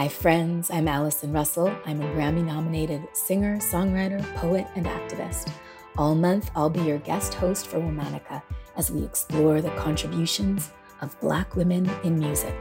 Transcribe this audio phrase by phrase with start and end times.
[0.00, 0.70] Hi, friends.
[0.70, 1.70] I'm Allison Russell.
[1.84, 5.52] I'm a Grammy nominated singer, songwriter, poet, and activist.
[5.98, 8.42] All month, I'll be your guest host for Womanica
[8.78, 10.70] as we explore the contributions
[11.02, 12.54] of Black women in music.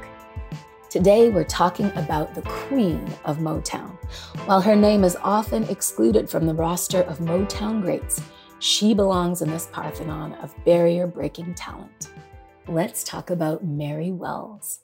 [0.89, 3.97] Today, we're talking about the queen of Motown.
[4.45, 8.21] While her name is often excluded from the roster of Motown greats,
[8.59, 12.11] she belongs in this Parthenon of barrier breaking talent.
[12.67, 14.81] Let's talk about Mary Wells.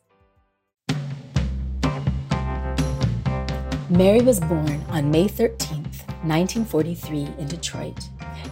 [3.90, 5.84] Mary was born on May 13,
[6.24, 8.10] 1943, in Detroit.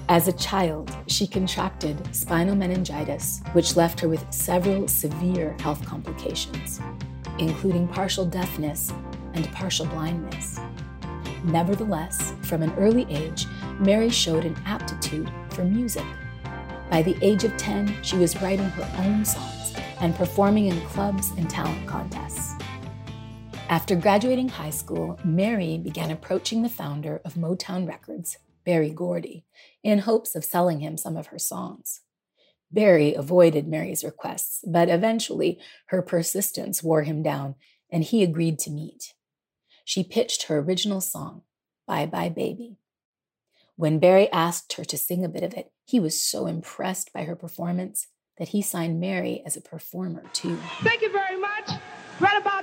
[0.08, 6.80] As a child, she contracted spinal meningitis, which left her with several severe health complications,
[7.40, 8.94] including partial deafness
[9.34, 10.60] and partial blindness.
[11.44, 13.48] Nevertheless, from an early age,
[13.80, 16.06] Mary showed an aptitude for music.
[16.92, 21.32] By the age of 10, she was writing her own songs and performing in clubs
[21.38, 22.53] and talent contests.
[23.74, 29.46] After graduating high school, Mary began approaching the founder of Motown Records, Berry Gordy,
[29.82, 32.02] in hopes of selling him some of her songs.
[32.72, 35.58] Berry avoided Mary's requests, but eventually
[35.88, 37.56] her persistence wore him down
[37.90, 39.16] and he agreed to meet.
[39.84, 41.42] She pitched her original song,
[41.88, 42.78] Bye Bye Baby.
[43.76, 47.24] When Berry asked her to sing a bit of it, he was so impressed by
[47.24, 48.06] her performance
[48.38, 50.58] that he signed Mary as a performer too.
[50.84, 51.72] Thank you very much.
[52.20, 52.63] Right about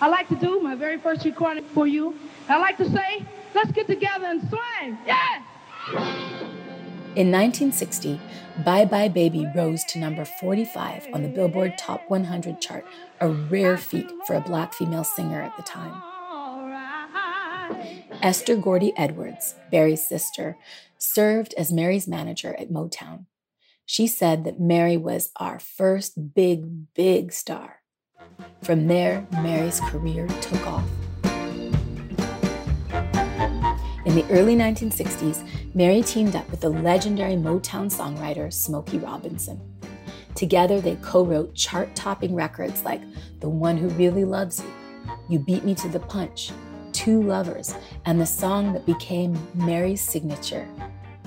[0.00, 2.14] now, I like to do my very first recording for you.
[2.48, 4.98] I'd like to say, let's get together and swing.
[5.06, 5.42] Yeah!
[7.16, 8.20] In 1960,
[8.64, 12.86] Bye Bye Baby rose to number 45 on the Billboard Top 100 chart,
[13.20, 16.02] a rare feat for a black female singer at the time.
[18.22, 20.56] Esther Gordy Edwards, Berry's sister,
[20.98, 23.26] served as Mary's manager at Motown.
[23.86, 27.79] She said that Mary was our first big, big star.
[28.62, 30.84] From there, Mary's career took off.
[34.06, 39.60] In the early 1960s, Mary teamed up with the legendary Motown songwriter Smokey Robinson.
[40.34, 43.02] Together, they co wrote chart topping records like
[43.40, 44.72] The One Who Really Loves You,
[45.28, 46.50] You Beat Me to the Punch,
[46.92, 50.68] Two Lovers, and the song that became Mary's signature,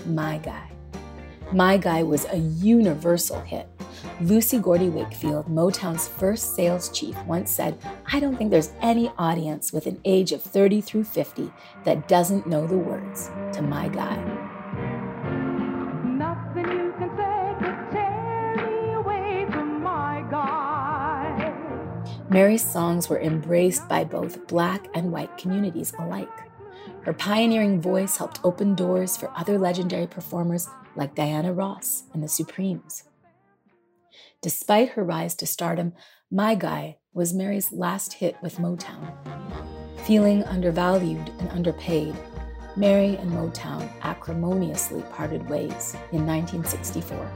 [0.06, 0.69] My Guy.
[1.51, 3.69] My Guy was a universal hit.
[4.21, 7.77] Lucy Gordy Wakefield, Motown's first sales chief, once said,
[8.11, 11.51] I don't think there's any audience with an age of 30 through 50
[11.83, 14.51] that doesn't know the words to My Guy.
[22.29, 26.27] Mary's songs were embraced by both black and white communities alike.
[27.01, 32.27] Her pioneering voice helped open doors for other legendary performers like Diana Ross and the
[32.27, 33.03] Supremes.
[34.41, 35.94] Despite her rise to stardom,
[36.31, 39.13] My Guy was Mary's last hit with Motown.
[40.06, 42.16] Feeling undervalued and underpaid,
[42.75, 47.31] Mary and Motown acrimoniously parted ways in 1964.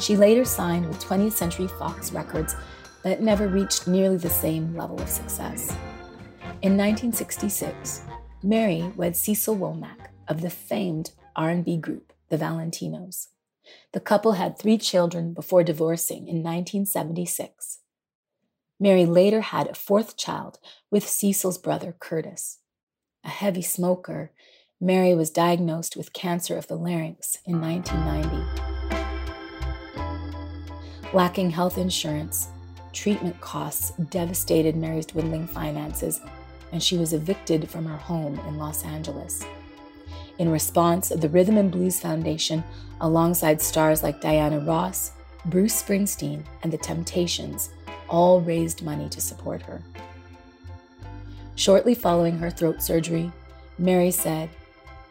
[0.00, 2.54] She later signed with 20th Century Fox Records,
[3.02, 5.70] but never reached nearly the same level of success.
[6.62, 8.02] In 1966,
[8.42, 13.28] Mary wed Cecil Womack of the famed R&B group the Valentinos.
[13.92, 17.78] The couple had three children before divorcing in 1976.
[18.78, 20.58] Mary later had a fourth child
[20.90, 22.58] with Cecil's brother Curtis.
[23.24, 24.32] A heavy smoker,
[24.80, 28.66] Mary was diagnosed with cancer of the larynx in 1990.
[31.14, 32.48] Lacking health insurance,
[32.92, 36.20] treatment costs devastated Mary's dwindling finances,
[36.72, 39.42] and she was evicted from her home in Los Angeles.
[40.38, 42.62] In response, the Rhythm and Blues Foundation,
[43.00, 45.12] alongside stars like Diana Ross,
[45.46, 47.70] Bruce Springsteen, and The Temptations,
[48.08, 49.82] all raised money to support her.
[51.54, 53.32] Shortly following her throat surgery,
[53.78, 54.50] Mary said,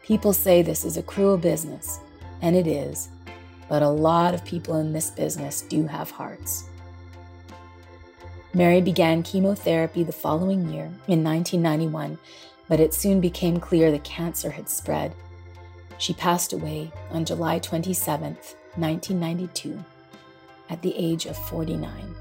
[0.03, 2.00] People say this is a cruel business,
[2.41, 3.09] and it is,
[3.68, 6.66] but a lot of people in this business do have hearts.
[8.53, 12.17] Mary began chemotherapy the following year, in 1991,
[12.67, 15.14] but it soon became clear the cancer had spread.
[15.97, 18.34] She passed away on July 27,
[18.76, 19.84] 1992,
[20.70, 22.16] at the age of 49.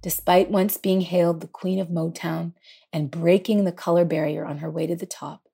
[0.00, 2.52] Despite once being hailed the queen of Motown
[2.92, 5.48] and breaking the color barrier on her way to the top,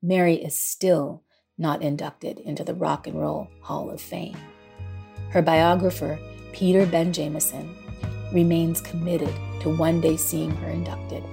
[0.00, 1.24] Mary is still
[1.58, 4.36] not inducted into the Rock and Roll Hall of Fame.
[5.30, 6.18] Her biographer,
[6.52, 7.74] Peter Benjaminson,
[8.32, 11.24] remains committed to one day seeing her inducted.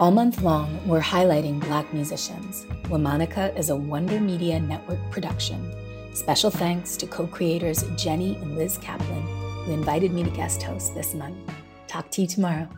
[0.00, 2.66] All month long, we're highlighting Black musicians.
[2.84, 5.74] Womanica is a Wonder Media Network production.
[6.14, 9.22] Special thanks to co creators Jenny and Liz Kaplan,
[9.64, 11.36] who invited me to guest host this month.
[11.88, 12.68] Talk to you tomorrow.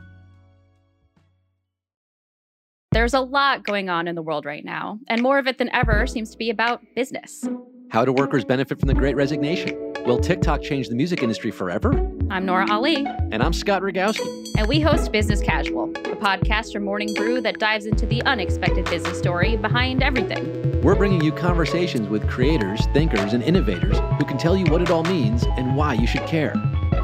[2.91, 5.69] There's a lot going on in the world right now, and more of it than
[5.75, 7.47] ever seems to be about business.
[7.91, 9.90] How do workers benefit from the great resignation?
[10.07, 11.93] Will TikTok change the music industry forever?
[12.31, 13.07] I'm Nora Ali.
[13.31, 14.27] And I'm Scott Rogowsky.
[14.57, 18.87] And we host Business Casual, a podcast from Morning Brew that dives into the unexpected
[18.87, 20.81] business story behind everything.
[20.83, 24.91] We're bringing you conversations with creators, thinkers, and innovators who can tell you what it
[24.91, 26.55] all means and why you should care.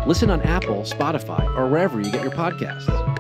[0.06, 3.15] Listen on Apple, Spotify, or wherever you get your podcasts.